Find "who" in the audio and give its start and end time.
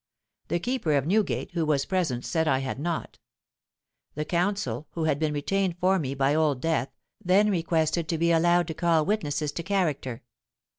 1.51-1.63, 4.93-5.03